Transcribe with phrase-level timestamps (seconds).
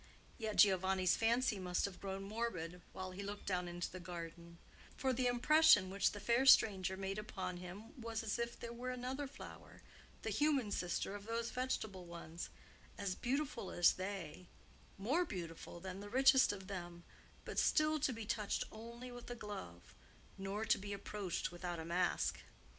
[0.39, 4.57] Yet Giovanni's fancy must have grown morbid while he looked down into the garden;
[4.97, 8.89] for the impression which the fair stranger made upon him was as if here were
[8.89, 9.83] another flower,
[10.23, 12.49] the human sister of those vegetable ones,
[12.97, 14.47] as beautiful as they,
[14.97, 17.03] more beautiful than the richest of them,
[17.45, 19.93] but still to be touched only with a glove,
[20.35, 22.39] nor to be approached without a mask.